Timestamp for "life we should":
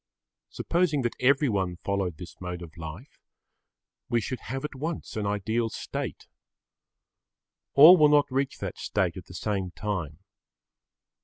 2.75-4.39